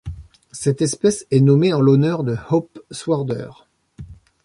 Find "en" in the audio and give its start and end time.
1.73-1.79